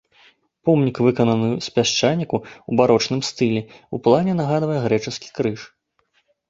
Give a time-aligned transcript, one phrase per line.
[0.69, 3.61] Помнік выкананы з пясчаніку ў барочным стылі,
[3.97, 5.61] у плане нагадвае грэчаскі крыж.